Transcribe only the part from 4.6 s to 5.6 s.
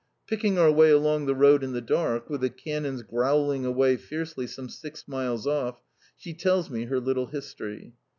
six miles